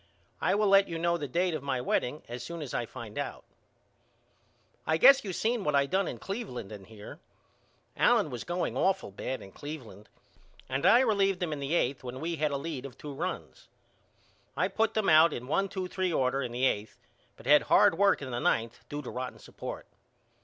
[0.41, 3.19] I will let you know the date of my wedding as soon as I find
[3.19, 3.43] out.
[4.87, 7.19] I guess you seen what I done in Cleveland and here.
[7.95, 10.09] Allen was going awful bad in Cleveland
[10.67, 13.67] and I relieved him in the eighth when we had a lead of two runs.
[14.57, 16.97] I put them out in one two three order in the eighth
[17.37, 19.85] but had hard work in the ninth due to rotten support.